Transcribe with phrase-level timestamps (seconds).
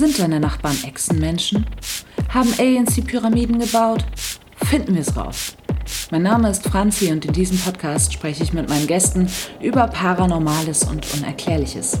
[0.00, 1.66] Sind deine Nachbarn Echsenmenschen?
[2.30, 4.02] Haben Aliens die Pyramiden gebaut?
[4.56, 5.54] Finden wir es raus.
[6.10, 9.28] Mein Name ist Franzi und in diesem Podcast spreche ich mit meinen Gästen
[9.60, 11.98] über Paranormales und Unerklärliches.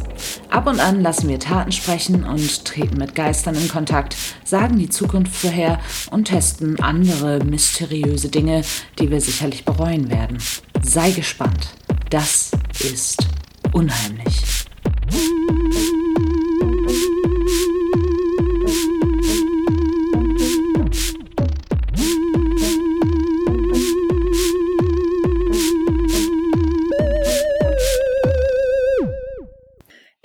[0.48, 4.88] Ab und an lassen wir Taten sprechen und treten mit Geistern in Kontakt, sagen die
[4.88, 5.78] Zukunft vorher
[6.10, 8.62] und testen andere mysteriöse Dinge,
[8.98, 10.38] die wir sicherlich bereuen werden.
[10.80, 11.74] Sei gespannt.
[12.08, 13.26] Das ist
[13.72, 14.49] unheimlich.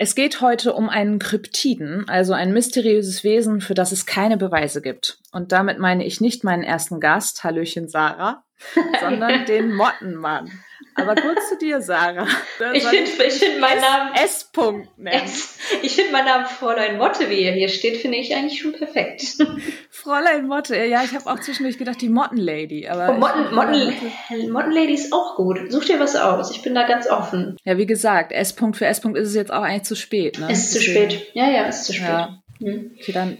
[0.06, 4.80] Es geht heute um einen Kryptiden, also ein mysteriöses Wesen, für das es keine Beweise
[4.80, 5.18] gibt.
[5.32, 8.44] Und damit meine ich nicht meinen ersten Gast, Hallöchen Sarah,
[9.00, 10.52] sondern den Mottenmann.
[10.96, 12.26] Aber kurz zu dir, Sarah.
[12.72, 14.14] ich finde find meinen Namen.
[14.14, 14.50] S.
[14.52, 18.60] -Punkt S ich finde meinen Namen Fräulein Motte, wie er hier steht, finde ich eigentlich
[18.60, 19.36] schon perfekt.
[19.90, 22.88] Fräulein Motte, ja, ich habe auch zwischendurch gedacht, die Mottenlady.
[22.88, 25.70] Aber oh, Motten, Motten, Mottenlady ist auch gut.
[25.70, 26.50] Such dir was aus.
[26.50, 27.56] Ich bin da ganz offen.
[27.64, 28.56] Ja, wie gesagt, S.
[28.56, 29.02] -Punkt für S.
[29.02, 30.38] -Punkt ist es jetzt auch eigentlich zu spät.
[30.38, 30.50] Ne?
[30.50, 31.30] Ist zu spät.
[31.34, 32.08] Ja, ja, ist zu spät.
[32.08, 32.42] Ja.
[32.60, 32.96] Hm.
[32.98, 33.38] Okay, dann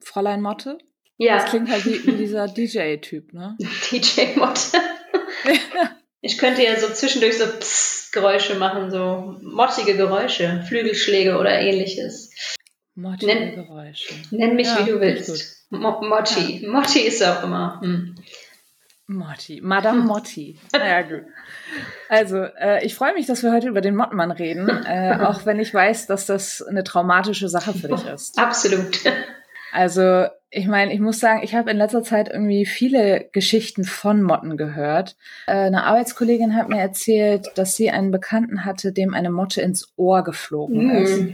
[0.00, 0.78] Fräulein Motte?
[1.16, 1.36] Ja.
[1.36, 3.56] Das klingt halt wie, wie dieser DJ-Typ, ne?
[3.90, 4.78] DJ Motte.
[6.22, 12.30] Ich könnte ja so zwischendurch so Psst-Geräusche machen, so mottige Geräusche, Flügelschläge oder ähnliches.
[12.94, 14.14] Mottige nenn, Geräusche.
[14.30, 15.66] Nenn mich, ja, wie du willst.
[15.70, 16.62] Mo Motti.
[16.62, 16.68] Ja.
[16.68, 17.80] Motti ist auch immer.
[17.80, 18.16] Hm.
[19.06, 19.60] Motti.
[19.62, 20.58] Madame Motti.
[20.72, 21.24] Ja, gut.
[22.08, 25.58] Also, äh, ich freue mich, dass wir heute über den Mottenmann reden, äh, auch wenn
[25.58, 28.38] ich weiß, dass das eine traumatische Sache für dich ist.
[28.38, 29.00] Absolut.
[29.72, 34.20] Also, ich meine, ich muss sagen, ich habe in letzter Zeit irgendwie viele Geschichten von
[34.20, 35.16] Motten gehört.
[35.46, 39.92] Äh, eine Arbeitskollegin hat mir erzählt, dass sie einen Bekannten hatte, dem eine Motte ins
[39.96, 40.90] Ohr geflogen mm.
[40.90, 41.24] ist.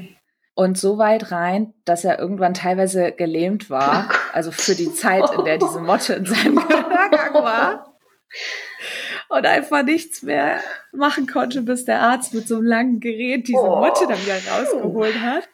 [0.55, 4.09] Und so weit rein, dass er irgendwann teilweise gelähmt war.
[4.33, 7.98] Also für die Zeit, in der diese Motte in seinem Gehörgang war.
[9.28, 10.60] Und einfach nichts mehr
[10.93, 15.21] machen konnte, bis der Arzt mit so einem langen Gerät diese Motte dann wieder rausgeholt
[15.21, 15.48] hat.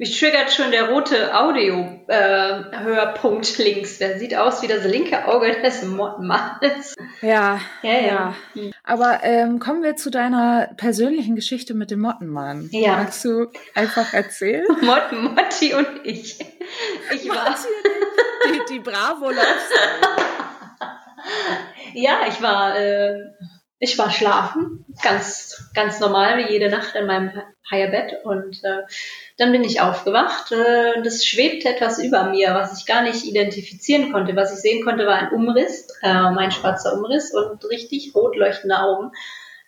[0.00, 3.98] Mich triggert schon der rote Audio-Hörpunkt äh, links.
[3.98, 6.96] Der sieht aus wie das linke Auge des Mottenmannes.
[7.20, 8.34] Ja, ja, ja.
[8.54, 8.70] ja.
[8.82, 12.70] Aber ähm, kommen wir zu deiner persönlichen Geschichte mit dem Mottenmann.
[12.72, 12.96] Ja.
[12.96, 14.64] Magst du einfach erzählen?
[14.80, 16.38] Mott, Motti und ich.
[17.12, 17.54] Ich war
[18.46, 19.30] die, die Bravo
[21.92, 23.18] Ja, ich war, äh,
[23.78, 27.32] ich war schlafen, ganz, ganz normal wie jede Nacht in meinem
[27.70, 28.82] Higher und äh,
[29.40, 33.24] dann bin ich aufgewacht äh, und es schwebte etwas über mir, was ich gar nicht
[33.24, 34.36] identifizieren konnte.
[34.36, 38.78] Was ich sehen konnte, war ein Umriss, äh, mein schwarzer Umriss und richtig rot leuchtende
[38.78, 39.12] Augen.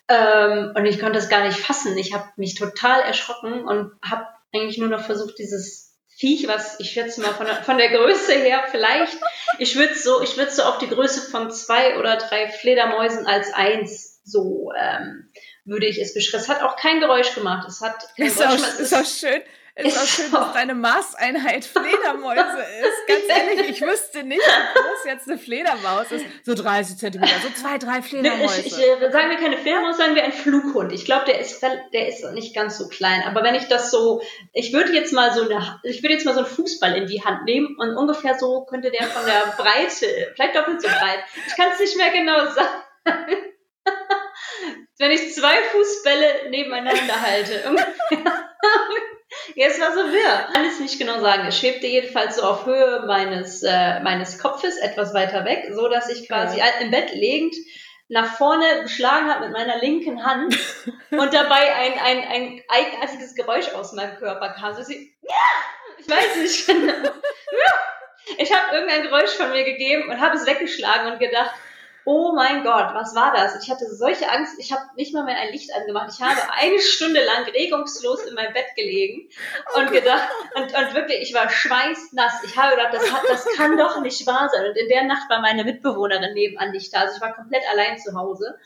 [0.08, 1.96] Ähm, und ich konnte es gar nicht fassen.
[1.96, 6.90] Ich habe mich total erschrocken und habe eigentlich nur noch versucht, dieses Viech, was ich
[6.90, 9.16] schätze mal von der, von der Größe her vielleicht,
[9.58, 13.54] ich würde so, ich würde so auf die Größe von zwei oder drei Fledermäusen als
[13.54, 15.30] eins so ähm,
[15.64, 16.44] würde ich es beschreiben.
[16.44, 17.66] Es hat auch kein Geräusch gemacht.
[17.66, 18.78] Es hat kein ist Geräusch auch, gemacht.
[18.78, 19.42] ist auch schön.
[19.74, 22.42] Ist, ist auch schön, dass deine Maßeinheit Fledermäuse
[22.82, 23.06] ist.
[23.08, 26.26] Ganz ehrlich, ich wüsste nicht, wie groß jetzt eine Fledermaus ist.
[26.44, 28.60] So 30 Zentimeter, so zwei, drei Fledermäuse.
[28.60, 30.92] Ich, ich, äh, sagen wir keine Fledermaus, sagen wir ein Flughund.
[30.92, 33.22] Ich glaube, der ist, der ist nicht ganz so klein.
[33.26, 34.20] Aber wenn ich das so,
[34.52, 37.24] ich würde jetzt mal so eine, ich würde jetzt mal so einen Fußball in die
[37.24, 41.24] Hand nehmen und ungefähr so könnte der von der Breite, vielleicht doppelt so breit.
[41.46, 43.36] Ich kann es nicht mehr genau sagen.
[44.98, 47.74] wenn ich zwei Fußbälle nebeneinander halte.
[48.10, 48.48] ja,
[49.56, 50.48] es war so wirr.
[50.52, 51.46] Kann es nicht genau sagen.
[51.46, 56.08] Es schwebte jedenfalls so auf Höhe meines, äh, meines Kopfes, etwas weiter weg, so dass
[56.08, 56.66] ich quasi ja.
[56.80, 57.54] im Bett liegend
[58.08, 60.56] nach vorne geschlagen habe mit meiner linken Hand
[61.10, 64.74] und dabei ein, ein, ein eigenartiges Geräusch aus meinem Körper kam.
[64.74, 65.34] So sie, ja,
[65.98, 67.10] ich weiß nicht genau.
[68.38, 71.50] Ich habe irgendein Geräusch von mir gegeben und habe es weggeschlagen und gedacht,
[72.04, 73.62] oh mein Gott, was war das?
[73.62, 76.10] Ich hatte solche Angst, ich habe nicht mal mehr ein Licht angemacht.
[76.12, 79.28] Ich habe eine Stunde lang regungslos in meinem Bett gelegen
[79.74, 82.44] und oh gedacht, und, und wirklich, ich war schweißnass.
[82.44, 84.66] Ich habe gedacht, das, hat, das kann doch nicht wahr sein.
[84.66, 87.00] Und in der Nacht war meine Mitbewohnerin nebenan nicht da.
[87.00, 88.58] Also ich war komplett allein zu Hause.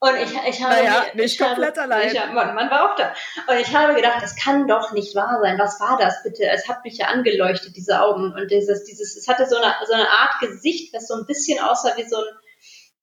[0.00, 2.08] Und ich, ich habe naja, nicht komplett habe, allein.
[2.08, 3.14] Ich, Mann, man war auch da.
[3.48, 5.58] Und ich habe gedacht, das kann doch nicht wahr sein.
[5.58, 6.44] Was war das bitte?
[6.44, 8.34] Es hat mich ja angeleuchtet, diese Augen.
[8.34, 11.58] Und dieses, dieses, es hatte so eine, so eine Art Gesicht, das so ein bisschen
[11.58, 12.24] aussah wie so ein,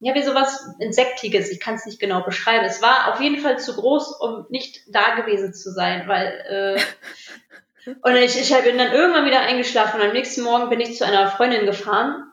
[0.01, 1.51] ja, wie sowas Insektiges.
[1.51, 2.65] Ich kann es nicht genau beschreiben.
[2.65, 6.81] Es war auf jeden Fall zu groß, um nicht da gewesen zu sein, weil äh,
[8.01, 11.05] und ich, ich bin dann irgendwann wieder eingeschlafen und am nächsten Morgen bin ich zu
[11.05, 12.31] einer Freundin gefahren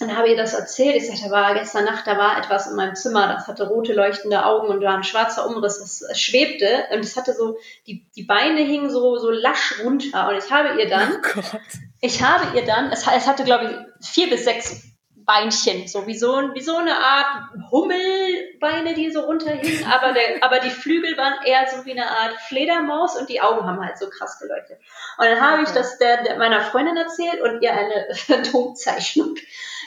[0.00, 0.96] und habe ihr das erzählt.
[0.96, 3.94] Ich sagte, da war gestern Nacht, da war etwas in meinem Zimmer, das hatte rote
[3.94, 8.24] leuchtende Augen und war ein schwarzer Umriss, das schwebte und es hatte so, die, die
[8.24, 11.58] Beine hingen so, so lasch runter und ich habe ihr dann, oh
[12.02, 14.95] ich habe ihr dann, es, es hatte glaube ich vier bis sechs
[15.26, 20.60] Beinchen, so wie so, wie so eine Art Hummelbeine, die so runterhingen, aber, der, aber
[20.60, 24.08] die Flügel waren eher so wie eine Art Fledermaus und die Augen haben halt so
[24.08, 24.78] krass geleuchtet.
[25.18, 29.34] Und dann habe ich das der, der meiner Freundin erzählt und ihr eine Phantomzeichnung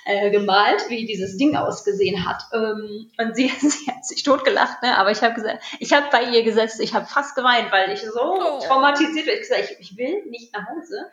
[0.04, 2.44] äh, gemalt, wie dieses Ding ausgesehen hat.
[2.54, 4.98] Ähm, und sie, sie hat sich totgelacht, ne?
[4.98, 8.02] aber ich habe gesagt, ich habe bei ihr gesetzt, ich habe fast geweint, weil ich
[8.02, 8.60] so oh.
[8.60, 9.36] traumatisiert bin.
[9.36, 11.10] Ich gesagt, ich, ich will nicht nach Hause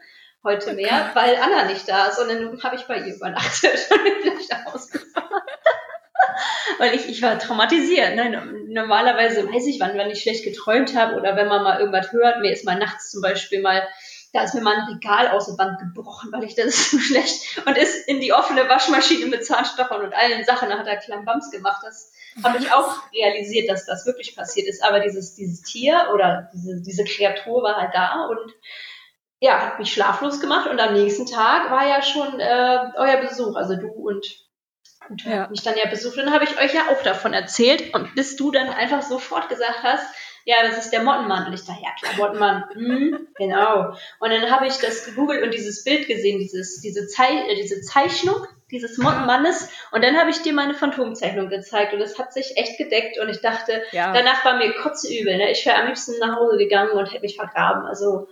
[0.47, 2.19] heute mehr, weil Anna nicht da ist.
[2.19, 5.43] Und dann habe ich bei ihr übernachtet und bin gleich nach Hause gefahren.
[6.79, 8.17] weil ich, ich war traumatisiert.
[8.17, 8.65] Ne?
[8.69, 12.41] Normalerweise weiß ich, wann, wenn ich schlecht geträumt habe oder wenn man mal irgendwas hört.
[12.41, 13.87] Mir ist mal nachts zum Beispiel mal
[14.37, 17.59] da ist mir mal ein Regal aus der Wand gebrochen, weil ich das so schlecht
[17.67, 21.51] und ist in die offene Waschmaschine mit Zahnstochern und allen Sachen, da hat er Klambams
[21.51, 21.83] gemacht.
[21.83, 22.13] Das
[22.45, 24.85] habe ich auch realisiert, dass das wirklich passiert ist.
[24.85, 28.53] Aber dieses, dieses Tier oder diese, diese Kreatur war halt da und
[29.41, 33.56] ja, hat mich schlaflos gemacht und am nächsten Tag war ja schon äh, euer Besuch,
[33.56, 34.27] also du und
[35.09, 35.47] und ja.
[35.49, 36.19] mich dann ja besucht.
[36.19, 39.49] Und dann habe ich euch ja auch davon erzählt und bis du dann einfach sofort
[39.49, 40.05] gesagt hast,
[40.44, 41.47] ja, das ist der Mottenmann.
[41.47, 43.97] Und ich dachte, ja klar, Mottenmann, hm, genau.
[44.21, 47.81] Und dann habe ich das gegoogelt und dieses Bild gesehen, dieses, diese, Zei äh, diese
[47.83, 49.69] Zeichnung dieses Mottenmannes.
[49.93, 53.29] Und dann habe ich dir meine Phantomzeichnung gezeigt und es hat sich echt gedeckt und
[53.29, 54.12] ich dachte, ja.
[54.12, 55.37] danach war mir kotzübel.
[55.37, 55.50] Ne?
[55.50, 57.87] Ich wäre am liebsten nach Hause gegangen und hätte mich vergraben.
[57.87, 58.29] Also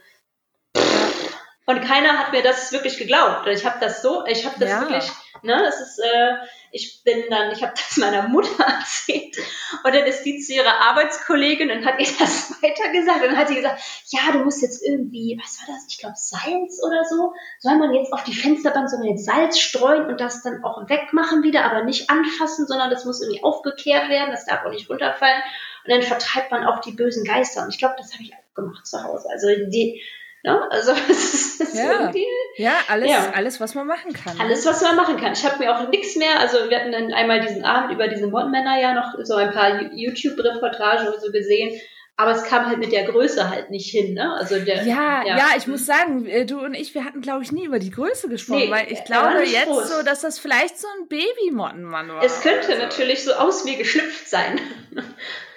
[1.66, 3.46] und keiner hat mir das wirklich geglaubt.
[3.46, 4.80] Ich habe das so, ich habe das ja.
[4.82, 5.10] wirklich,
[5.42, 6.34] ne, es ist, äh,
[6.72, 9.36] ich bin dann, ich habe das meiner Mutter erzählt
[9.82, 13.48] und dann ist die zu ihrer Arbeitskollegin und hat ihr das weitergesagt und dann hat
[13.48, 17.32] sie gesagt, ja, du musst jetzt irgendwie, was war das, ich glaube Salz oder so,
[17.60, 20.88] soll man jetzt auf die Fensterbank, soll man jetzt Salz streuen und das dann auch
[20.88, 24.90] wegmachen wieder, aber nicht anfassen, sondern das muss irgendwie aufgekehrt werden, das darf auch nicht
[24.90, 25.42] runterfallen
[25.84, 28.54] und dann vertreibt man auch die bösen Geister und ich glaube, das habe ich auch
[28.54, 29.28] gemacht zu Hause.
[29.30, 30.02] Also die,
[30.44, 30.70] Ne?
[30.70, 32.00] Also es ist ja.
[32.00, 32.26] irgendwie.
[32.56, 33.32] Ja, alles, ja.
[33.34, 34.38] alles, was man machen kann.
[34.38, 35.32] Alles, was man machen kann.
[35.32, 38.26] Ich habe mir auch nichts mehr, also wir hatten dann einmal diesen Abend über diese
[38.26, 41.80] Mordmänner ja noch so ein paar YouTube-Reportagen und so gesehen.
[42.16, 44.34] Aber es kam halt mit der Größe halt nicht hin, ne?
[44.34, 47.42] Also der, ja, ja, ja, ich muss sagen, äh, du und ich, wir hatten, glaube
[47.42, 49.88] ich, nie über die Größe gesprochen, nee, weil ich glaube jetzt groß.
[49.88, 52.22] so, dass das vielleicht so ein Babymottenmann war.
[52.22, 52.78] Es könnte so.
[52.78, 54.60] natürlich so aus mir geschlüpft sein.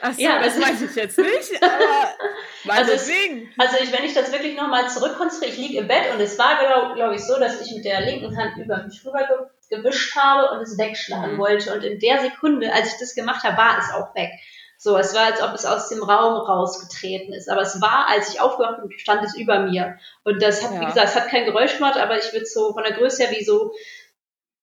[0.02, 2.16] Ach so, ja, das weiß ich jetzt nicht, aber
[2.70, 2.92] also.
[2.92, 3.10] Es,
[3.58, 6.60] also ich, wenn ich das wirklich nochmal zurückkonstruiere, ich liege im Bett und es war,
[6.60, 9.28] glaube glaub ich, so, dass ich mit der linken Hand über mich rüber
[9.70, 11.40] gewischt habe und es wegschlagen mhm.
[11.40, 11.74] wollte.
[11.74, 14.32] Und in der Sekunde, als ich das gemacht habe, war es auch weg.
[14.80, 17.50] So, es war, als ob es aus dem Raum rausgetreten ist.
[17.50, 19.98] Aber es war, als ich aufgewacht bin, stand es über mir.
[20.24, 20.82] Und das hat, ja.
[20.82, 23.36] wie gesagt, es hat kein Geräusch gemacht, aber ich würde so von der Größe her
[23.36, 23.74] wie so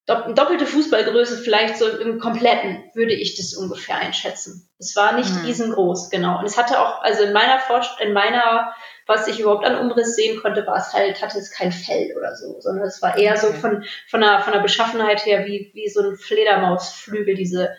[0.05, 4.69] doppelte Fußballgröße, vielleicht so im Kompletten, würde ich das ungefähr einschätzen.
[4.77, 5.45] Es war nicht mhm.
[5.45, 6.37] riesengroß, genau.
[6.39, 8.71] Und es hatte auch, also in meiner Vorst in meiner,
[9.07, 12.35] was ich überhaupt an Umriss sehen konnte, war es halt, hatte es kein Fell oder
[12.35, 13.47] so, sondern es war eher okay.
[13.47, 17.75] so von, von der, von der Beschaffenheit her wie, wie so ein Fledermausflügel, diese,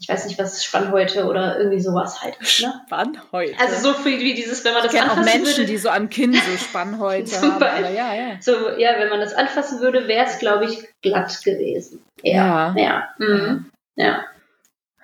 [0.00, 2.40] ich weiß nicht, was Spannhäute oder irgendwie sowas halt.
[2.40, 2.46] Ne?
[2.86, 3.54] Spannhäute.
[3.60, 5.90] Also so viel wie dieses, wenn man das ich anfassen auch Menschen, würde, die so
[5.90, 7.62] am Kinn so Spannhäute haben.
[7.62, 8.36] Aber ja, ja.
[8.40, 12.02] So, ja, wenn man das anfassen würde, wäre es, glaube ich, glatt gewesen.
[12.22, 12.74] Ja.
[12.74, 12.82] Ja.
[12.82, 13.08] Ja.
[13.18, 13.70] Mhm.
[13.96, 14.24] ja.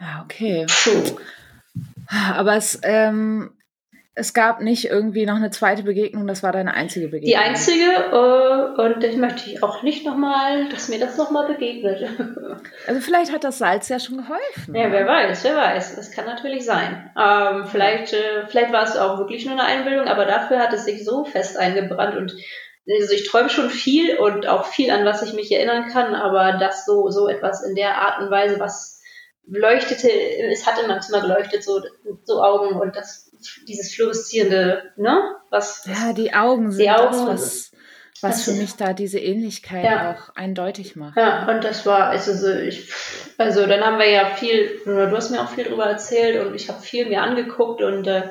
[0.00, 0.22] ja.
[0.24, 0.64] Okay.
[0.66, 1.18] Puh.
[2.34, 3.55] Aber es, ähm,
[4.18, 7.28] es gab nicht irgendwie noch eine zweite Begegnung, das war deine einzige Begegnung.
[7.28, 12.08] Die einzige äh, und ich möchte auch nicht nochmal, dass mir das nochmal begegnet.
[12.86, 14.74] Also vielleicht hat das Salz ja schon geholfen.
[14.74, 15.96] Ja, wer weiß, wer weiß.
[15.96, 17.10] Das kann natürlich sein.
[17.18, 20.84] Ähm, vielleicht, äh, vielleicht war es auch wirklich nur eine Einbildung, aber dafür hat es
[20.84, 22.32] sich so fest eingebrannt und
[22.88, 26.58] also ich träume schon viel und auch viel, an was ich mich erinnern kann, aber
[26.58, 28.96] das so, so etwas in der Art und Weise, was
[29.46, 30.08] leuchtete,
[30.50, 31.82] es hat in meinem Zimmer geleuchtet, so,
[32.24, 33.25] so Augen und das
[33.68, 35.36] dieses fluoreszierende, ne?
[35.50, 37.72] Was, ja, die Augen sind die Augen, das,
[38.22, 40.12] was, was für mich da diese Ähnlichkeit ja.
[40.12, 41.16] auch eindeutig macht.
[41.16, 42.90] Ja, und das war, also so, ich,
[43.38, 46.68] also dann haben wir ja viel, du hast mir auch viel drüber erzählt und ich
[46.68, 48.22] habe viel mir angeguckt und äh,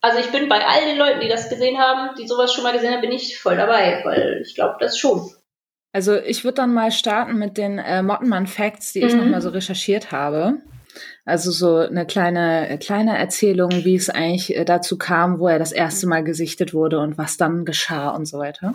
[0.00, 2.74] also ich bin bei all den Leuten, die das gesehen haben, die sowas schon mal
[2.74, 5.30] gesehen haben, bin ich voll dabei, weil ich glaube das schon.
[5.92, 9.06] Also ich würde dann mal starten mit den äh, Mottenmann-Facts, die mhm.
[9.06, 10.58] ich nochmal so recherchiert habe.
[11.24, 15.72] Also so eine kleine, kleine Erzählung, wie es eigentlich äh, dazu kam, wo er das
[15.72, 18.72] erste Mal gesichtet wurde und was dann geschah und so weiter.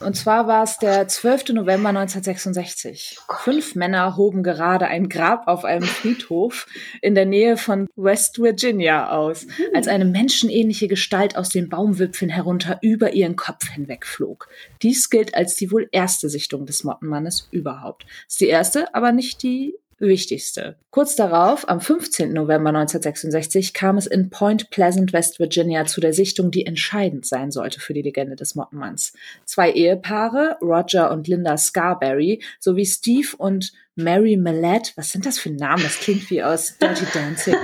[0.00, 1.54] Und zwar war es der 12.
[1.54, 3.18] November 1966.
[3.40, 6.66] Fünf Männer hoben gerade ein Grab auf einem Friedhof
[7.02, 12.78] in der Nähe von West Virginia aus, als eine menschenähnliche Gestalt aus den Baumwipfeln herunter
[12.80, 14.48] über ihren Kopf hinwegflog.
[14.82, 18.06] Dies gilt als die wohl erste Sichtung des Mottenmannes überhaupt.
[18.28, 20.76] Ist die erste, aber nicht die wichtigste.
[20.90, 22.32] Kurz darauf, am 15.
[22.32, 27.50] November 1966, kam es in Point Pleasant, West Virginia, zu der Sichtung, die entscheidend sein
[27.50, 29.12] sollte für die Legende des Mottenmanns.
[29.44, 35.50] Zwei Ehepaare, Roger und Linda Scarberry, sowie Steve und Mary Millett, was sind das für
[35.50, 35.82] Namen?
[35.82, 37.56] Das klingt wie aus Dirty Dancing.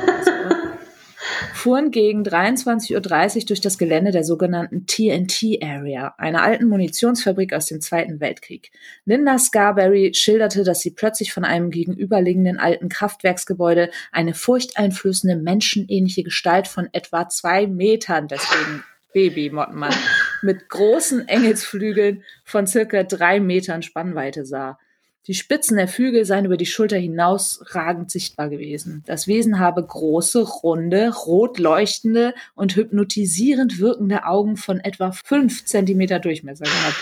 [1.53, 2.95] Fuhren gegen 23.30
[3.37, 8.71] Uhr durch das Gelände der sogenannten TNT Area, einer alten Munitionsfabrik aus dem Zweiten Weltkrieg.
[9.05, 16.69] Linda Scarberry schilderte, dass sie plötzlich von einem gegenüberliegenden alten Kraftwerksgebäude eine furchteinflößende menschenähnliche Gestalt
[16.69, 19.95] von etwa zwei Metern, deswegen Baby Mottenmann,
[20.43, 24.79] mit großen Engelsflügeln von circa drei Metern Spannweite sah.
[25.27, 29.03] Die Spitzen der Flügel seien über die Schulter hinausragend sichtbar gewesen.
[29.07, 36.19] Das Wesen habe große, runde, rot leuchtende und hypnotisierend wirkende Augen von etwa fünf Zentimeter
[36.19, 36.97] Durchmesser gehabt.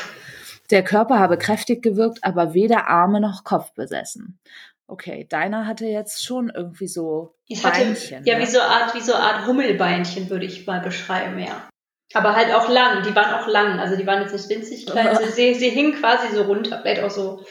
[0.70, 4.38] Der Körper habe kräftig gewirkt, aber weder Arme noch Kopf besessen.
[4.86, 8.18] Okay, deiner hatte jetzt schon irgendwie so Beinchen.
[8.18, 8.44] Hatte, ja, ne?
[8.44, 11.68] wie so Art, wie so Art Hummelbeinchen würde ich mal beschreiben, ja.
[12.14, 15.08] Aber halt auch lang, die waren auch lang, also die waren jetzt nicht winzig klein,
[15.08, 17.42] also sie, sie hingen quasi so runter, vielleicht auch so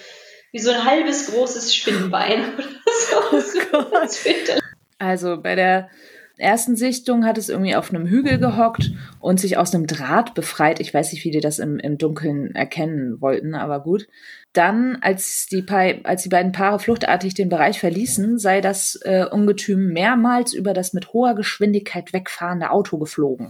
[0.52, 2.54] wie so ein halbes großes Spinnbein
[3.32, 3.58] oder so.
[3.74, 3.86] Oh
[5.00, 5.90] also bei der
[6.38, 10.80] ersten Sichtung hat es irgendwie auf einem Hügel gehockt und sich aus einem Draht befreit.
[10.80, 14.08] Ich weiß nicht, wie die das im, im Dunkeln erkennen wollten, aber gut.
[14.54, 15.66] Dann, als die,
[16.04, 20.92] als die beiden Paare fluchtartig den Bereich verließen, sei das äh, Ungetüm mehrmals über das
[20.92, 23.50] mit hoher Geschwindigkeit wegfahrende Auto geflogen.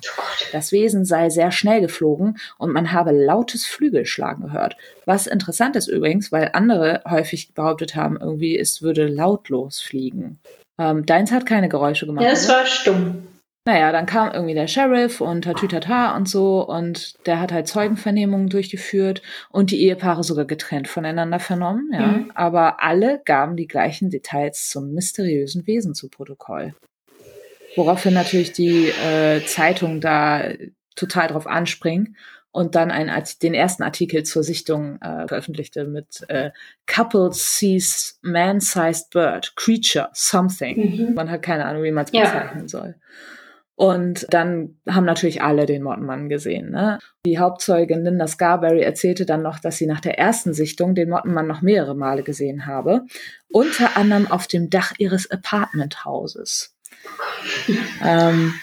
[0.51, 4.77] Das Wesen sei sehr schnell geflogen und man habe lautes Flügelschlagen gehört.
[5.05, 10.39] Was interessant ist übrigens, weil andere häufig behauptet haben, irgendwie es würde lautlos fliegen.
[10.77, 12.25] Ähm, deins hat keine Geräusche gemacht.
[12.25, 13.27] Ja, es war stumm.
[13.63, 18.50] Naja, dann kam irgendwie der Sheriff und Tatütata und so und der hat halt Zeugenvernehmungen
[18.50, 22.08] durchgeführt und die Ehepaare sogar getrennt voneinander vernommen, ja.
[22.08, 22.32] Mhm.
[22.34, 26.74] Aber alle gaben die gleichen Details zum mysteriösen Wesen zu Protokoll.
[27.75, 30.44] Woraufhin natürlich die äh, Zeitung da
[30.96, 32.18] total drauf anspringen
[32.51, 33.12] und dann ein,
[33.44, 36.50] den ersten Artikel zur Sichtung äh, veröffentlichte mit äh,
[36.88, 41.10] Couple sees man-sized bird, creature, something.
[41.10, 41.13] Mhm.
[41.13, 42.68] Man hat keine Ahnung, wie man es bezeichnen ja.
[42.68, 42.96] soll.
[43.75, 46.70] Und dann haben natürlich alle den Mottenmann gesehen.
[46.70, 47.00] Ne?
[47.25, 51.48] Die Hauptzeugin Linda Scarberry erzählte dann noch, dass sie nach der ersten Sichtung den Mottenmann
[51.48, 53.06] noch mehrere Male gesehen habe,
[53.50, 56.75] unter anderem auf dem Dach ihres Apartmenthauses.
[58.04, 58.54] ähm,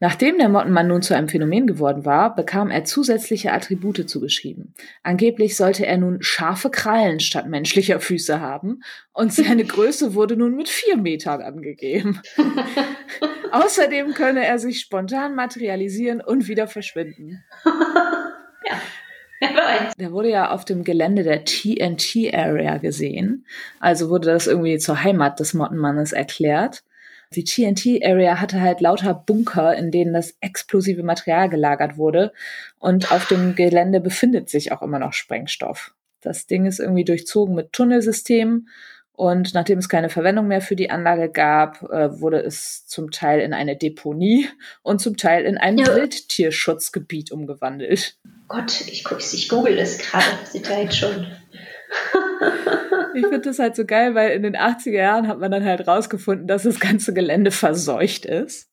[0.00, 4.74] Nachdem der Mottenmann nun zu einem Phänomen geworden war, bekam er zusätzliche Attribute zugeschrieben.
[5.02, 10.54] Angeblich sollte er nun scharfe Krallen statt menschlicher Füße haben und seine Größe wurde nun
[10.54, 12.20] mit vier Metern angegeben.
[13.50, 17.44] Außerdem könne er sich spontan materialisieren und wieder verschwinden.
[17.64, 18.80] ja.
[19.98, 23.46] Der wurde ja auf dem Gelände der TNT Area gesehen.
[23.78, 26.82] Also wurde das irgendwie zur Heimat des Mottenmannes erklärt.
[27.34, 32.32] Die TNT-Area hatte halt lauter Bunker, in denen das explosive Material gelagert wurde.
[32.78, 35.94] Und auf dem Gelände befindet sich auch immer noch Sprengstoff.
[36.20, 38.68] Das Ding ist irgendwie durchzogen mit Tunnelsystemen.
[39.12, 43.40] Und nachdem es keine Verwendung mehr für die Anlage gab, äh, wurde es zum Teil
[43.40, 44.48] in eine Deponie
[44.82, 45.92] und zum Teil in ein ja.
[45.94, 48.16] Wildtierschutzgebiet umgewandelt.
[48.46, 50.24] Gott, ich, ich google das gerade.
[50.44, 51.26] Sieht ja jetzt schon.
[53.18, 55.86] Ich finde das halt so geil, weil in den 80er Jahren hat man dann halt
[55.86, 58.68] rausgefunden, dass das ganze Gelände verseucht ist.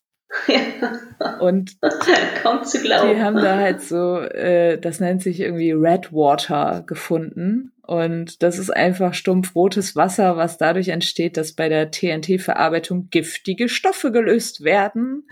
[0.48, 1.40] Ja.
[1.40, 1.78] Und
[2.42, 3.16] kaum zu glauben.
[3.16, 7.72] Die haben da halt so, äh, das nennt sich irgendwie Red Water gefunden.
[7.84, 13.70] Und das ist einfach stumpf rotes Wasser, was dadurch entsteht, dass bei der TNT-Verarbeitung giftige
[13.70, 15.28] Stoffe gelöst werden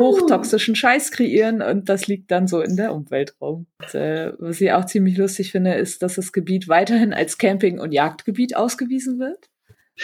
[0.00, 3.66] hochtoxischen Scheiß kreieren und das liegt dann so in der Umwelt rum.
[3.80, 7.78] Und, äh, was ich auch ziemlich lustig finde, ist, dass das Gebiet weiterhin als Camping-
[7.78, 9.50] und Jagdgebiet ausgewiesen wird,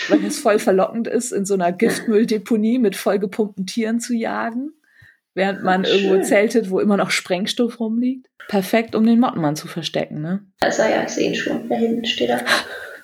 [0.08, 4.72] weil es voll verlockend ist, in so einer Giftmülldeponie mit vollgepumpten Tieren zu jagen,
[5.34, 8.28] während man Ach, irgendwo zeltet, wo immer noch Sprengstoff rumliegt.
[8.48, 10.44] Perfekt, um den Mottenmann zu verstecken, ne?
[10.60, 11.68] Das war ja, ich sehe ihn schon.
[11.68, 12.44] Da hinten steht er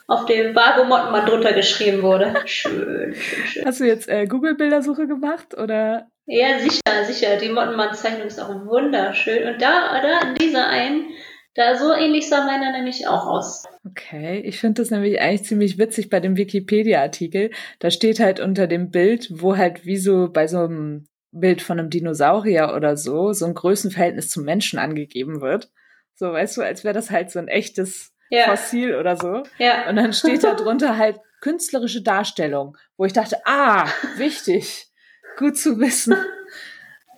[0.07, 2.35] auf dem wo Mottenmann drunter geschrieben wurde.
[2.45, 3.65] Schön, schön, schön.
[3.65, 7.37] Hast du jetzt äh, Google-Bildersuche gemacht oder ja, sicher, sicher.
[7.37, 9.47] Die Mottenmann-Zeichnung ist auch wunderschön.
[9.49, 11.11] Und da, da, in dieser einen,
[11.55, 13.65] da so ähnlich sah meiner nämlich auch aus.
[13.85, 17.51] Okay, ich finde das nämlich eigentlich ziemlich witzig bei dem Wikipedia-Artikel.
[17.79, 21.79] Da steht halt unter dem Bild, wo halt wie so bei so einem Bild von
[21.79, 25.71] einem Dinosaurier oder so, so ein Größenverhältnis zum Menschen angegeben wird.
[26.15, 28.45] So, weißt du, als wäre das halt so ein echtes Ja.
[28.45, 29.43] Fossil oder so.
[29.59, 29.89] Ja.
[29.89, 33.87] Und dann steht da drunter halt künstlerische Darstellung, wo ich dachte, ah,
[34.17, 34.92] wichtig,
[35.37, 36.17] gut zu wissen.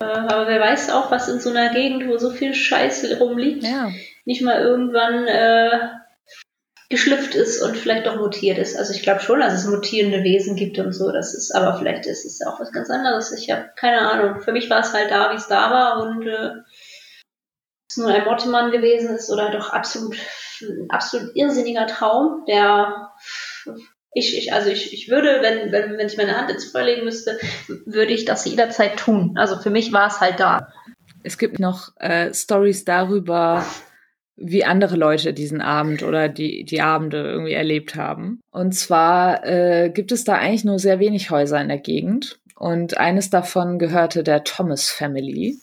[0.01, 3.63] Äh, Aber wer weiß auch, was in so einer Gegend, wo so viel Scheiße rumliegt,
[3.63, 3.93] Ja,
[4.25, 5.71] nicht mal irgendwann äh,
[6.91, 8.77] geschlüpft ist und vielleicht doch mutiert ist.
[8.77, 11.11] Also ich glaube schon, dass es mutierende Wesen gibt und so.
[11.13, 13.33] Das ist, aber vielleicht ist es auch was ganz anderes.
[13.33, 14.41] Ich habe keine Ahnung.
[14.41, 16.51] Für mich war es halt da, wie es da war und äh,
[17.89, 20.17] es nur ein Mottemann gewesen ist oder doch absolut
[20.61, 23.13] ein absolut irrsinniger Traum, der
[24.15, 27.05] ich, ich also ich, ich würde, wenn, wenn, wenn ich meine Hand ins Feuer legen
[27.05, 27.39] müsste,
[27.85, 29.35] würde ich das jederzeit tun.
[29.37, 30.73] Also für mich war es halt da.
[31.23, 33.65] es gibt noch äh, Stories darüber,
[34.37, 38.41] wie andere Leute diesen Abend oder die, die Abende irgendwie erlebt haben.
[38.51, 42.39] Und zwar äh, gibt es da eigentlich nur sehr wenig Häuser in der Gegend.
[42.57, 45.59] Und eines davon gehörte der Thomas Family.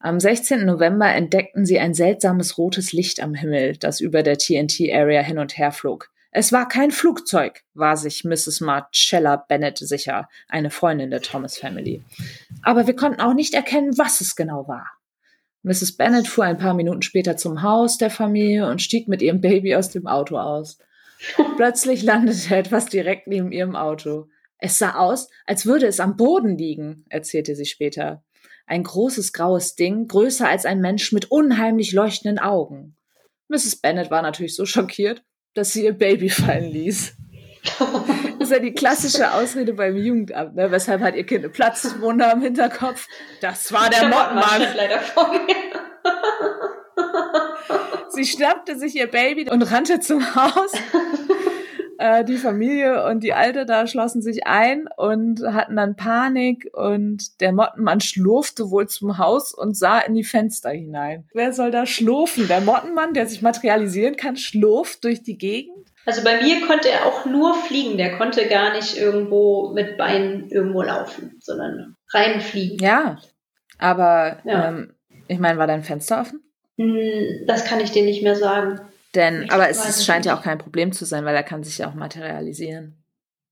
[0.00, 0.64] Am 16.
[0.64, 5.58] November entdeckten sie ein seltsames rotes Licht am Himmel, das über der TNT-Area hin und
[5.58, 6.10] her flog.
[6.32, 8.60] Es war kein Flugzeug, war sich Mrs.
[8.60, 12.04] Marcella Bennett sicher, eine Freundin der Thomas Family.
[12.62, 14.86] Aber wir konnten auch nicht erkennen, was es genau war.
[15.62, 15.96] Mrs.
[15.96, 19.74] Bennett fuhr ein paar Minuten später zum Haus der Familie und stieg mit ihrem Baby
[19.74, 20.78] aus dem Auto aus.
[21.56, 24.28] Plötzlich landete etwas direkt neben ihrem Auto.
[24.58, 28.22] Es sah aus, als würde es am Boden liegen, erzählte sie später.
[28.66, 32.94] Ein großes graues Ding, größer als ein Mensch mit unheimlich leuchtenden Augen.
[33.48, 33.76] Mrs.
[33.76, 37.14] Bennett war natürlich so schockiert, dass sie ihr Baby fallen ließ.
[38.38, 40.70] Das ist ja die klassische Ausrede beim Jugendamt, ne?
[40.70, 43.06] Weshalb hat ihr Kind eine Platzwunde am Hinterkopf?
[43.40, 45.54] Das war der stand leider vor mir.
[48.10, 50.72] Sie schnappte sich ihr Baby und rannte zum Haus.
[52.00, 57.38] Äh, die Familie und die Alte da schlossen sich ein und hatten dann Panik und
[57.42, 61.28] der Mottenmann schlurfte wohl zum Haus und sah in die Fenster hinein.
[61.34, 62.48] Wer soll da schlurfen?
[62.48, 65.88] Der Mottenmann, der sich materialisieren kann, schlurft durch die Gegend?
[66.06, 67.98] Also bei mir konnte er auch nur fliegen.
[67.98, 72.78] Der konnte gar nicht irgendwo mit Beinen irgendwo laufen, sondern reinfliegen.
[72.78, 73.18] Ja,
[73.78, 74.68] aber Ja.
[74.70, 74.94] Ähm,
[75.28, 76.40] ich meine, war dein Fenster offen?
[76.78, 78.80] Hm, Das kann ich dir nicht mehr sagen.
[79.14, 81.64] Denn, Ich aber es, es scheint ja auch kein Problem zu sein, weil er kann
[81.64, 82.96] sich ja auch materialisieren.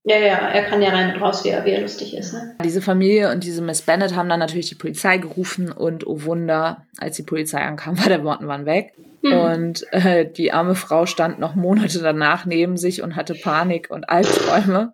[0.03, 2.33] Ja, ja, er kann ja rein und raus, wie er, wie er lustig ist.
[2.33, 2.55] Ne?
[2.63, 6.85] Diese Familie und diese Miss Bennett haben dann natürlich die Polizei gerufen und oh Wunder,
[6.97, 8.93] als die Polizei ankam, war der Mottenmann weg.
[9.23, 9.33] Hm.
[9.33, 14.09] Und äh, die arme Frau stand noch Monate danach neben sich und hatte Panik und
[14.09, 14.93] Albträume.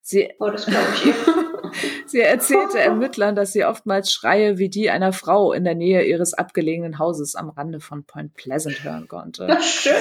[0.00, 1.12] Sie, Oh, das glaube ich.
[2.06, 6.34] sie erzählte Ermittlern, dass sie oftmals Schreie wie die einer Frau in der Nähe ihres
[6.34, 9.46] abgelegenen Hauses am Rande von Point Pleasant hören konnte.
[9.48, 9.94] Na, schön.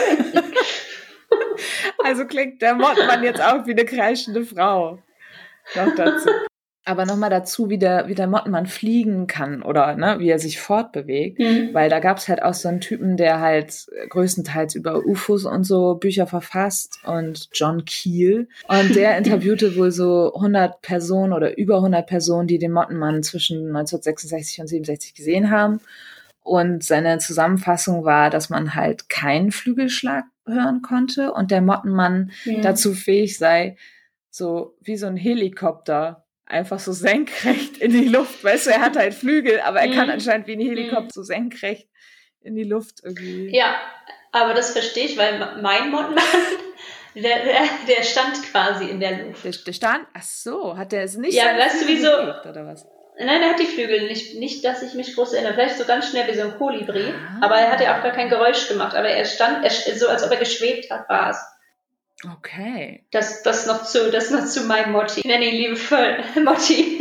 [2.04, 5.00] Also klingt der Mottenmann jetzt auch wie eine kreischende Frau.
[5.76, 6.30] Noch dazu.
[6.88, 10.60] Aber nochmal dazu, wie der, wie der Mottenmann fliegen kann oder ne, wie er sich
[10.60, 11.40] fortbewegt.
[11.40, 11.74] Hm.
[11.74, 15.96] Weil da gab's halt auch so einen Typen, der halt größtenteils über UFOs und so
[15.96, 18.48] Bücher verfasst und John Keel.
[18.68, 23.68] Und der interviewte wohl so 100 Personen oder über 100 Personen, die den Mottenmann zwischen
[23.76, 25.82] 1966 und 67 gesehen haben.
[26.44, 32.62] Und seine Zusammenfassung war, dass man halt keinen Flügelschlag hören konnte und der Mottenmann Hm.
[32.62, 33.78] dazu fähig sei,
[34.30, 38.44] so wie so ein Helikopter einfach so senkrecht in die Luft.
[38.44, 40.14] Weißt du, er hat halt Flügel, aber er kann Mhm.
[40.14, 41.88] anscheinend wie ein Helikopter so senkrecht
[42.42, 43.56] in die Luft irgendwie.
[43.56, 43.76] Ja,
[44.32, 46.24] aber das verstehe ich, weil mein Mottenmann,
[47.16, 49.44] der, der, der stand quasi in der Luft.
[49.44, 52.86] Der, der stand, ach so, hat der es nicht Ja, weißt du, wieso- oder was?
[53.18, 55.54] Nein, er hat die Flügel nicht, nicht, dass ich mich groß erinnere.
[55.54, 57.14] Vielleicht so ganz schnell wie so ein Kolibri.
[57.14, 57.46] Ah.
[57.46, 58.94] Aber er hat ja auch gar kein Geräusch gemacht.
[58.94, 61.38] Aber er stand, er, so als ob er geschwebt hat, war es.
[62.24, 63.06] Okay.
[63.12, 65.20] Das, das noch zu, das noch zu meinem Motti.
[65.20, 67.00] Ich nenne ihn liebevoll Motti.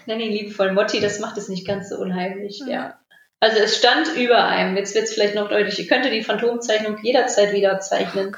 [0.00, 2.98] ich nenne ihn liebevoll Motti, das macht es nicht ganz so unheimlich, ja.
[3.40, 4.76] Also es stand über einem.
[4.76, 5.78] Jetzt wird es vielleicht noch deutlich.
[5.78, 8.36] Ihr könnte die Phantomzeichnung jederzeit wieder zeichnen.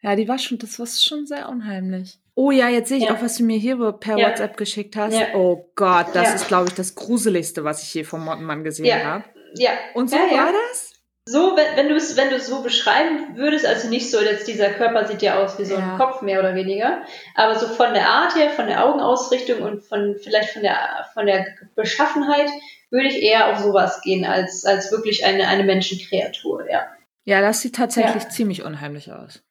[0.00, 2.18] Ja, die war schon, das war schon sehr unheimlich.
[2.34, 3.14] Oh ja, jetzt sehe ich Ja.
[3.14, 4.28] auch, was du mir hier per Ja.
[4.30, 5.12] WhatsApp geschickt hast.
[5.14, 5.34] Ja.
[5.34, 9.24] Oh Gott, das ist, glaube ich, das Gruseligste, was ich je vom Mottenmann gesehen habe.
[9.56, 9.72] Ja.
[9.92, 10.89] Und so war das?
[11.30, 14.48] So, wenn, wenn du es wenn du es so beschreiben würdest, also nicht so, jetzt
[14.48, 15.92] dieser Körper sieht ja aus wie so Ja.
[15.92, 17.02] ein Kopf mehr oder weniger,
[17.36, 21.26] aber so von der Art her, von der Augenausrichtung und von vielleicht von der von
[21.26, 22.48] der Beschaffenheit
[22.90, 26.88] würde ich eher auf sowas gehen als als wirklich eine eine Menschenkreatur, ja.
[27.24, 28.28] Ja, das sieht tatsächlich Ja.
[28.30, 29.42] ziemlich unheimlich aus.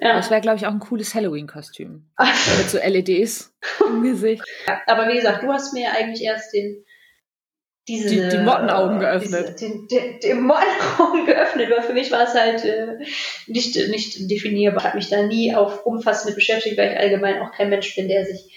[0.00, 0.16] ja.
[0.16, 2.10] Das wäre, glaube ich, auch ein cooles Halloween-Kostüm.
[2.58, 3.54] Mit so LEDs
[3.88, 4.42] im Gesicht.
[4.86, 6.84] Aber wie gesagt, du hast mir ja eigentlich erst den
[7.88, 9.60] diese, Die- die Mottenaugen geöffnet.
[9.60, 12.98] Diese, den, den, den Mottenaugen geöffnet, weil für mich war es halt äh,
[13.46, 14.78] nicht, nicht definierbar.
[14.80, 18.08] Ich habe mich da nie auf umfassend beschäftigt, weil ich allgemein auch kein Mensch bin,
[18.08, 18.52] der sich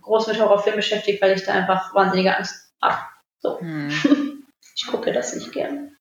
[0.00, 2.98] groß mit Horrorfilmen beschäftigt, weil ich da einfach wahnsinnige Angst habe.
[3.38, 3.60] So.
[3.60, 3.90] Hm.
[4.74, 5.94] Ich gucke das nicht gern.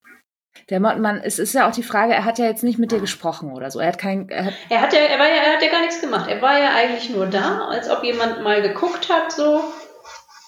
[0.69, 2.99] Der Mottenmann, es ist ja auch die Frage, er hat ja jetzt nicht mit dir
[3.01, 3.79] gesprochen oder so.
[3.81, 4.29] Er hat kein.
[4.29, 6.29] Er hat, er hat ja, er war ja, er hat ja gar nichts gemacht.
[6.29, 9.61] Er war ja eigentlich nur da, als ob jemand mal geguckt hat, so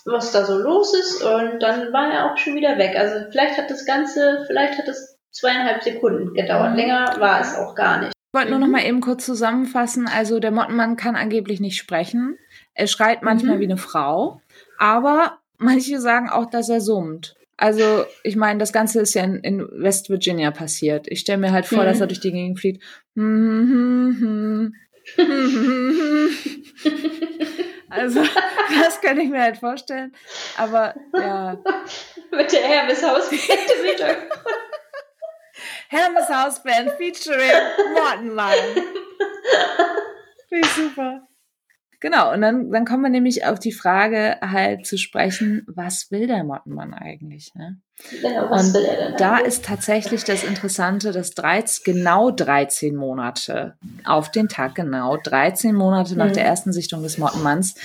[0.05, 2.95] was da so los ist, und dann war er auch schon wieder weg.
[2.97, 6.71] Also vielleicht hat das Ganze, vielleicht hat es zweieinhalb Sekunden gedauert.
[6.71, 6.77] Mhm.
[6.77, 8.11] Länger war es auch gar nicht.
[8.11, 8.73] Ich wollte nur noch mhm.
[8.73, 10.07] mal eben kurz zusammenfassen.
[10.07, 12.37] Also der Mottenmann kann angeblich nicht sprechen.
[12.73, 13.59] Er schreit manchmal mhm.
[13.59, 14.41] wie eine Frau,
[14.77, 17.35] aber manche sagen auch, dass er summt.
[17.55, 21.05] Also, ich meine, das Ganze ist ja in, in West Virginia passiert.
[21.07, 21.85] Ich stelle mir halt vor, mhm.
[21.85, 22.83] dass er durch die Gegend fliegt.
[27.93, 28.21] also,
[28.81, 30.13] das kann ich mir halt vorstellen.
[30.57, 31.57] Aber ja.
[32.31, 34.09] Mit der Hermes Hausband im
[35.89, 37.51] Hermes Hausband featuring
[37.93, 38.53] Mortenmann.
[40.49, 41.27] Finde ich super.
[41.99, 46.27] Genau, und dann, dann kommen wir nämlich auf die Frage halt zu sprechen, was will
[46.27, 47.53] der Mottenmann eigentlich?
[47.53, 47.79] Ne?
[48.09, 48.83] Genau, was und
[49.17, 55.73] da ist tatsächlich das Interessante, dass 13, genau 13 Monate, auf den Tag genau, 13
[55.75, 56.33] Monate nach mhm.
[56.33, 57.75] der ersten Sichtung des Mottenmanns,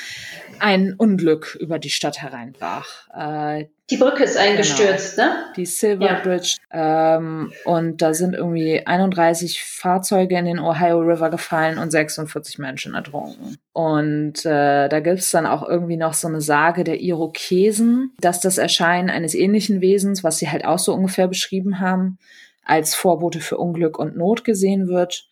[0.60, 2.86] ein Unglück über die Stadt hereinbrach.
[3.14, 5.28] Äh, die Brücke ist eingestürzt, genau.
[5.28, 5.36] ne?
[5.56, 6.20] Die Silver ja.
[6.20, 6.56] Bridge.
[6.70, 12.94] Ähm, und da sind irgendwie 31 Fahrzeuge in den Ohio River gefallen und 46 Menschen
[12.94, 13.56] ertrunken.
[13.72, 18.58] Und äh, da gibt's dann auch irgendwie noch so eine Sage der Irokesen, dass das
[18.58, 22.18] Erscheinen eines ähnlichen Wesens, was sie halt auch so ungefähr beschrieben haben,
[22.64, 25.28] als Vorbote für Unglück und Not gesehen wird.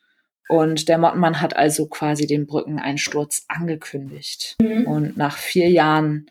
[0.48, 4.56] Und der Mottenmann hat also quasi den Brückeneinsturz angekündigt.
[4.60, 4.86] Mhm.
[4.86, 6.30] Und nach vier Jahren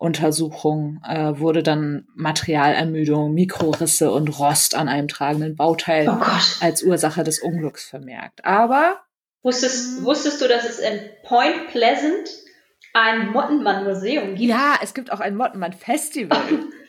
[0.00, 6.24] Untersuchung äh, wurde dann Materialermüdung, Mikrorisse und Rost an einem tragenden Bauteil oh
[6.60, 8.42] als Ursache des Unglücks vermerkt.
[8.42, 8.96] Aber
[9.42, 12.30] wusstest, wusstest du, dass es in Point Pleasant
[12.94, 14.40] ein Mottenmann-Museum gibt?
[14.40, 16.38] Ja, es gibt auch ein Mottenmann-Festival.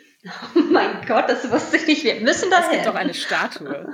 [0.56, 2.04] Oh mein Gott, das wusste ich nicht.
[2.04, 2.66] Wir müssen das.
[2.66, 3.88] Es gibt doch eine Statue.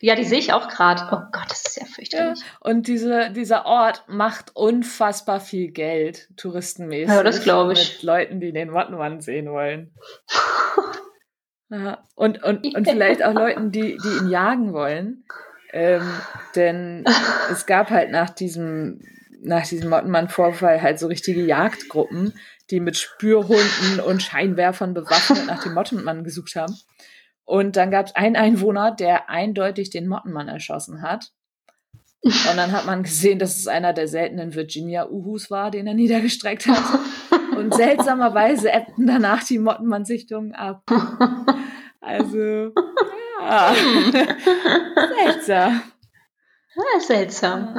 [0.00, 1.02] Ja, die sehe ich auch gerade.
[1.10, 2.40] Oh Gott, das ist ja fürchterlich.
[2.40, 7.14] Ja, und diese, dieser Ort macht unfassbar viel Geld, touristenmäßig.
[7.14, 7.94] Ja, das glaube ich.
[7.94, 9.92] Mit Leuten, die den Wattenmann sehen wollen.
[11.70, 15.24] ja, und, und, und vielleicht auch Leuten, die, die ihn jagen wollen.
[15.72, 16.08] Ähm,
[16.54, 17.04] denn
[17.50, 19.00] es gab halt nach diesem,
[19.46, 22.34] nach diesem Mottenmann-Vorfall halt so richtige Jagdgruppen,
[22.70, 26.76] die mit Spürhunden und Scheinwerfern bewaffnet nach dem Mottenmann gesucht haben.
[27.44, 31.32] Und dann gab es einen Einwohner, der eindeutig den Mottenmann erschossen hat.
[32.22, 36.66] Und dann hat man gesehen, dass es einer der seltenen Virginia-Uhus war, den er niedergestreckt
[36.66, 37.00] hat.
[37.56, 40.82] Und seltsamerweise ebbten danach die Mottenmann-Sichtungen ab.
[42.00, 42.72] Also,
[43.40, 43.74] ja.
[45.24, 45.82] seltsam.
[46.76, 47.74] Ah, seltsam.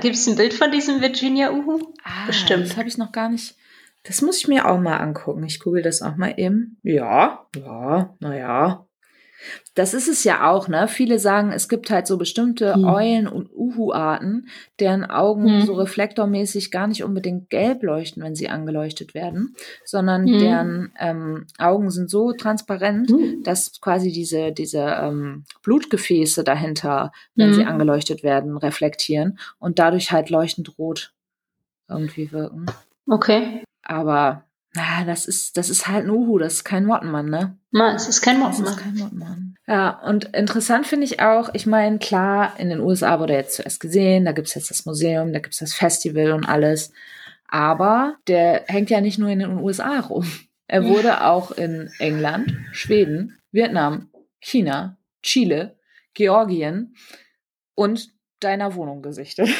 [0.00, 1.92] Gibt es ein Bild von diesem Virginia-Uhu?
[2.04, 2.64] Ah, Bestimmt.
[2.64, 3.56] Das habe ich noch gar nicht
[4.04, 5.44] das muss ich mir auch mal angucken.
[5.44, 6.78] Ich google das auch mal eben.
[6.82, 8.86] Ja, ja, naja.
[9.74, 10.86] Das ist es ja auch, ne?
[10.88, 12.84] Viele sagen, es gibt halt so bestimmte hm.
[12.84, 14.48] Eulen- und Uhu-Arten,
[14.80, 15.66] deren Augen hm.
[15.66, 20.38] so reflektormäßig gar nicht unbedingt gelb leuchten, wenn sie angeleuchtet werden, sondern hm.
[20.38, 23.42] deren ähm, Augen sind so transparent, hm.
[23.44, 27.68] dass quasi diese, diese ähm, Blutgefäße dahinter, wenn sie hm.
[27.68, 31.12] angeleuchtet werden, reflektieren und dadurch halt leuchtend rot
[31.88, 32.66] irgendwie wirken.
[33.08, 33.64] Okay.
[33.82, 34.44] Aber
[34.74, 37.58] na, das ist, das ist halt ein Uhu, das ist kein Mottenmann, ne?
[37.72, 38.64] Nein, es ist kein Mottenmann.
[38.64, 39.54] Das ist kein Mottenmann.
[39.66, 43.56] Ja, und interessant finde ich auch, ich meine, klar, in den USA wurde er jetzt
[43.56, 46.92] zuerst gesehen, da gibt's jetzt das Museum, da gibt's das Festival und alles.
[47.48, 50.26] Aber der hängt ja nicht nur in den USA rum.
[50.68, 54.08] Er wurde auch in England, Schweden, Vietnam,
[54.40, 55.76] China, Chile,
[56.14, 56.94] Georgien
[57.74, 59.50] und deiner Wohnung gesichtet.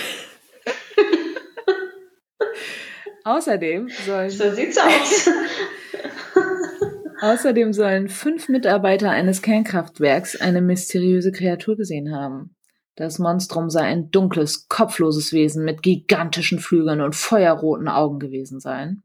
[3.25, 4.31] Außerdem sollen.
[4.31, 5.31] So sieht's aus.
[7.21, 12.57] Außerdem sollen fünf Mitarbeiter eines Kernkraftwerks eine mysteriöse Kreatur gesehen haben.
[12.97, 19.03] Das Monstrum sei ein dunkles, kopfloses Wesen mit gigantischen Flügeln und feuerroten Augen gewesen sein.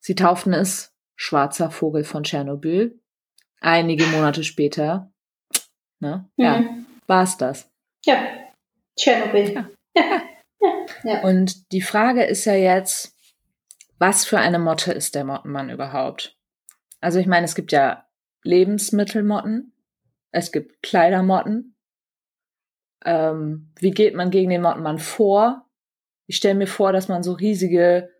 [0.00, 3.00] Sie tauften es Schwarzer Vogel von Tschernobyl.
[3.60, 5.10] Einige Monate später,
[5.98, 6.44] ne, mhm.
[6.44, 6.64] ja,
[7.06, 7.68] war's das.
[8.04, 8.22] Ja,
[8.96, 9.54] Tschernobyl.
[9.54, 9.70] Ja.
[9.96, 10.22] ja.
[11.04, 11.22] Ja.
[11.22, 13.14] Und die Frage ist ja jetzt,
[13.98, 16.36] was für eine Motte ist der Mottenmann überhaupt?
[17.00, 18.06] Also ich meine, es gibt ja
[18.42, 19.72] Lebensmittelmotten,
[20.30, 21.76] es gibt Kleidermotten.
[23.04, 25.66] Ähm, wie geht man gegen den Mottenmann vor?
[26.26, 28.10] Ich stelle mir vor, dass man so riesige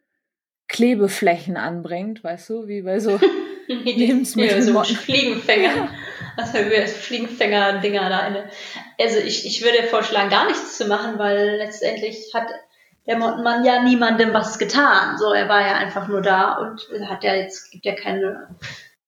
[0.68, 3.18] Klebeflächen anbringt, weißt du, wie bei so
[3.66, 4.94] Lebensmittelmotten.
[4.94, 5.88] so Fliegenfänger.
[6.36, 8.18] Also Fliegenfänger-Dinger da.
[8.20, 8.50] Eine.
[9.00, 12.48] Also ich, ich würde vorschlagen, gar nichts zu machen, weil letztendlich hat
[13.06, 15.16] der Mottenmann ja niemandem was getan.
[15.18, 18.54] So, er war ja einfach nur da und hat ja jetzt, gibt ja keine,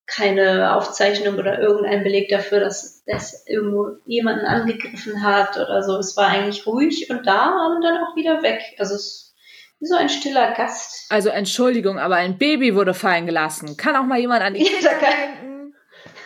[0.07, 5.99] keine Aufzeichnung oder irgendein Beleg dafür, dass es irgendwo jemanden angegriffen hat oder so.
[5.99, 8.61] Es war eigentlich ruhig und da und dann auch wieder weg.
[8.79, 9.35] Also es
[9.81, 11.11] ist so ein stiller Gast.
[11.11, 13.77] Also Entschuldigung, aber ein Baby wurde fallen gelassen.
[13.77, 15.50] Kann auch mal jemand an die Kinder denken?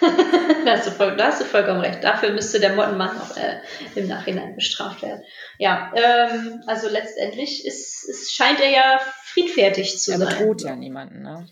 [0.64, 2.02] da, hast du voll, da hast du vollkommen recht.
[2.02, 3.60] Dafür müsste der Mottenmann auch äh,
[3.94, 5.22] im Nachhinein bestraft werden.
[5.58, 10.28] Ja, ähm, also letztendlich ist, ist, scheint er ja friedfertig zu er sein.
[10.28, 11.46] Er bedroht ja niemanden, ne?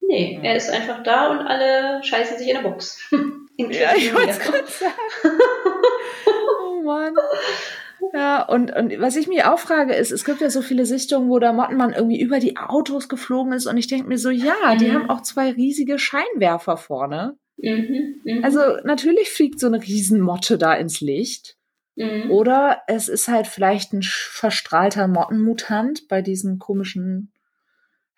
[0.00, 3.00] Nee, er ist einfach da und alle scheißen sich in der Box.
[3.56, 4.92] ja, ich wollte es gerade sagen.
[6.60, 7.14] oh Mann.
[8.12, 11.28] Ja, und, und was ich mir auch frage, ist, es gibt ja so viele Sichtungen,
[11.28, 14.54] wo der Mottenmann irgendwie über die Autos geflogen ist und ich denke mir so, ja,
[14.74, 14.78] mhm.
[14.78, 17.36] die haben auch zwei riesige Scheinwerfer vorne.
[17.58, 18.44] Mhm, mh.
[18.44, 21.56] Also natürlich fliegt so eine Riesenmotte da ins Licht.
[21.96, 22.30] Mhm.
[22.30, 27.32] Oder es ist halt vielleicht ein verstrahlter Mottenmutant bei diesen komischen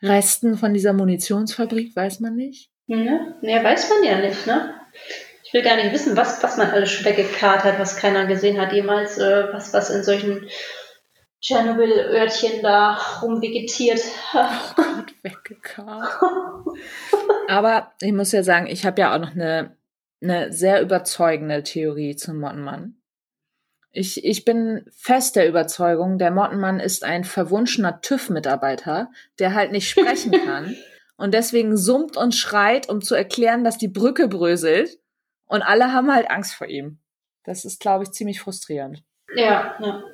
[0.03, 2.71] Resten von dieser Munitionsfabrik, weiß man nicht.
[2.87, 4.75] Ja, ja weiß man ja nicht, ne?
[5.45, 8.61] Ich will gar nicht wissen, was, was man alles schon weggekarrt hat, was keiner gesehen
[8.61, 10.47] hat jemals, äh, was, was in solchen
[11.41, 14.01] Tschernobyl-Örtchen da rumvegetiert.
[14.35, 14.47] Oh
[14.77, 16.19] Gott, weggekarrt.
[17.49, 19.77] Aber ich muss ja sagen, ich habe ja auch noch eine,
[20.21, 22.97] eine sehr überzeugende Theorie zum Mottenmann.
[23.91, 29.89] Ich, ich bin fest der Überzeugung, der Mottenmann ist ein verwunschener TÜV-Mitarbeiter, der halt nicht
[29.89, 30.77] sprechen kann
[31.19, 34.99] und deswegen summt und schreit, um zu erklären, dass die Brücke bröselt.
[35.47, 37.01] Und alle haben halt Angst vor ihm.
[37.43, 39.03] Das ist, glaube ich, ziemlich frustrierend.
[39.35, 40.05] Ja, ja.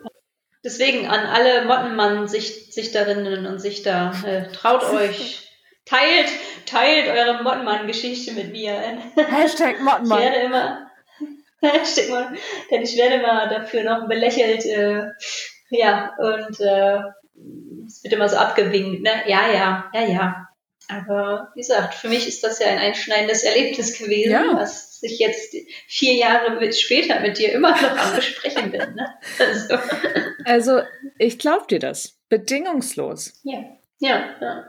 [0.65, 5.47] Deswegen an alle Mottenmann-Sichterinnen und Sichter, äh, traut euch,
[5.85, 6.29] teilt,
[6.65, 8.73] teilt eure Mottenmann-Geschichte mit mir.
[9.17, 10.19] Hashtag Mottenmann.
[10.19, 10.91] Ich werde immer,
[11.61, 12.39] Hashtag Mottenmann,
[12.71, 15.11] denn ich werde immer dafür noch belächelt, äh,
[15.69, 17.01] ja, und äh,
[17.87, 19.11] es wird immer so abgewinkt, ne?
[19.27, 20.49] Ja, ja, ja, ja.
[20.89, 24.55] Aber wie gesagt, für mich ist das ja ein einschneidendes Erlebnis gewesen, ja.
[24.55, 25.55] was ich jetzt
[25.87, 28.95] vier Jahre später mit dir immer noch am Besprechen bin.
[28.95, 29.15] Ne?
[29.39, 29.79] Also.
[30.45, 30.81] also,
[31.19, 32.19] ich glaube dir das.
[32.29, 33.33] Bedingungslos.
[33.45, 33.65] Ja,
[33.99, 34.65] ja, ja.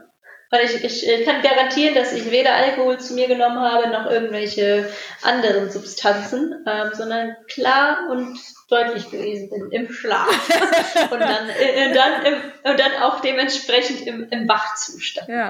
[0.50, 4.88] Weil ich, ich kann garantieren, dass ich weder Alkohol zu mir genommen habe, noch irgendwelche
[5.22, 10.28] anderen Substanzen, ähm, sondern klar und deutlich gewesen bin im Schlaf.
[11.10, 15.28] und, dann, äh, dann im, und dann auch dementsprechend im, im Wachzustand.
[15.28, 15.48] Ja.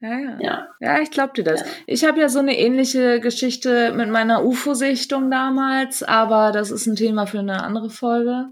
[0.00, 0.38] Ja, ja.
[0.40, 1.60] Ja, ja ich glaub dir das.
[1.60, 1.66] Ja.
[1.86, 6.96] Ich habe ja so eine ähnliche Geschichte mit meiner UFO-Sichtung damals, aber das ist ein
[6.96, 8.48] Thema für eine andere Folge.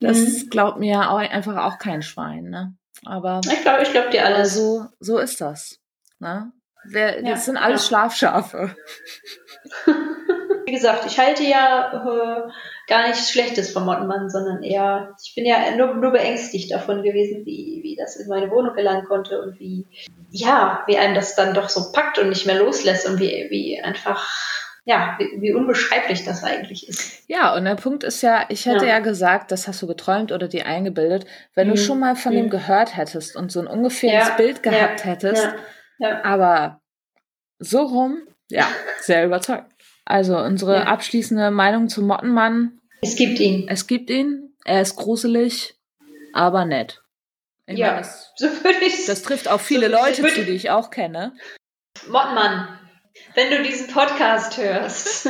[0.00, 0.50] Das mhm.
[0.50, 2.74] glaubt mir auch, einfach auch kein Schwein, ne?
[3.04, 4.54] Aber ich glaube, ich glaube dir alles.
[4.54, 5.78] So, so ist das.
[6.18, 6.52] Ne?
[6.84, 7.88] Wer, ja, das sind alles ja.
[7.88, 8.76] Schlafschafe.
[10.66, 12.50] Wie gesagt, ich halte ja äh,
[12.88, 17.46] gar nichts Schlechtes vom Mottenmann, sondern eher, ich bin ja nur, nur beängstigt davon gewesen,
[17.46, 19.86] wie, wie das in meine Wohnung gelangen konnte und wie,
[20.30, 23.80] ja, wie einem das dann doch so packt und nicht mehr loslässt und wie, wie
[23.80, 24.28] einfach
[24.88, 27.28] ja, wie, wie, unbeschreiblich das eigentlich ist.
[27.28, 30.32] Ja, und der Punkt ist ja, ich hätte ja, ja gesagt, das hast du geträumt
[30.32, 31.72] oder dir eingebildet, wenn mhm.
[31.72, 32.36] du schon mal von mhm.
[32.36, 34.36] dem gehört hättest und so ein ungefähres ja.
[34.36, 35.04] Bild gehabt ja.
[35.04, 35.46] hättest.
[36.22, 36.80] Aber
[37.58, 38.66] so rum, ja,
[39.00, 39.66] sehr überzeugend.
[40.06, 42.80] Also unsere abschließende Meinung zum Mottenmann.
[43.02, 43.68] Es gibt ihn.
[43.68, 44.54] Es gibt ihn.
[44.64, 45.74] Er ist gruselig,
[46.32, 47.02] aber nett.
[47.68, 50.52] Ich ja, meine, das, so würde ich Das trifft auch viele so, Leute zu, die
[50.52, 51.34] ich auch kenne.
[52.08, 52.78] Mottenmann,
[53.34, 55.28] wenn du diesen Podcast hörst.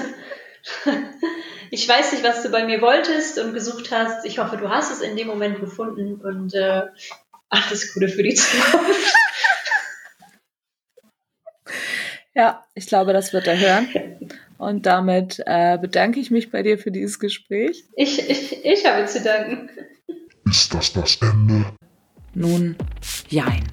[1.71, 4.25] ich weiß nicht, was du bei mir wolltest und gesucht hast.
[4.25, 6.83] Ich hoffe, du hast es in dem Moment gefunden und äh,
[7.49, 9.15] alles Gute für die Zukunft.
[12.35, 13.89] Ja, ich glaube, das wird er hören.
[14.59, 17.83] Und damit äh, bedanke ich mich bei dir für dieses Gespräch.
[17.97, 19.69] Ich, ich, ich habe zu danken.
[20.49, 21.65] Ist das das Ende?
[22.35, 22.77] Nun,
[23.29, 23.65] jein.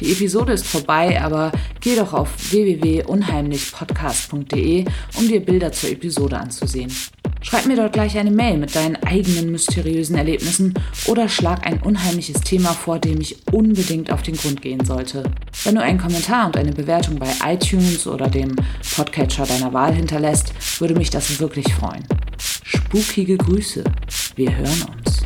[0.00, 6.92] Die Episode ist vorbei, aber geh doch auf www.unheimlichpodcast.de, um dir Bilder zur Episode anzusehen.
[7.40, 10.74] Schreib mir dort gleich eine Mail mit deinen eigenen mysteriösen Erlebnissen
[11.06, 15.24] oder schlag ein unheimliches Thema vor, dem ich unbedingt auf den Grund gehen sollte.
[15.64, 18.56] Wenn du einen Kommentar und eine Bewertung bei iTunes oder dem
[18.96, 22.04] Podcatcher deiner Wahl hinterlässt, würde mich das wirklich freuen.
[22.38, 23.82] Spukige Grüße.
[24.36, 25.22] Wir hören uns.